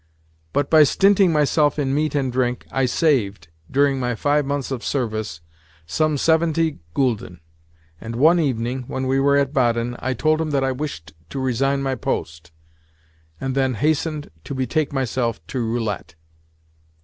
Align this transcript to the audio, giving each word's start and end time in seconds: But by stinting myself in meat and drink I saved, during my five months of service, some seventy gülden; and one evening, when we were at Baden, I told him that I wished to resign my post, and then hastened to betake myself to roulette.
But 0.51 0.67
by 0.71 0.81
stinting 0.81 1.29
myself 1.31 1.77
in 1.77 1.93
meat 1.93 2.15
and 2.15 2.31
drink 2.31 2.65
I 2.71 2.87
saved, 2.87 3.49
during 3.69 3.99
my 3.99 4.15
five 4.15 4.47
months 4.47 4.71
of 4.71 4.83
service, 4.83 5.41
some 5.85 6.17
seventy 6.17 6.79
gülden; 6.95 7.39
and 7.99 8.15
one 8.15 8.39
evening, 8.39 8.85
when 8.87 9.05
we 9.05 9.19
were 9.19 9.37
at 9.37 9.53
Baden, 9.53 9.95
I 9.99 10.15
told 10.15 10.41
him 10.41 10.49
that 10.49 10.63
I 10.63 10.71
wished 10.71 11.13
to 11.29 11.39
resign 11.39 11.83
my 11.83 11.93
post, 11.93 12.51
and 13.39 13.53
then 13.53 13.75
hastened 13.75 14.31
to 14.43 14.55
betake 14.55 14.91
myself 14.91 15.39
to 15.45 15.59
roulette. 15.59 16.15